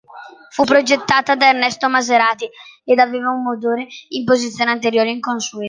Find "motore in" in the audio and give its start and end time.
3.43-4.23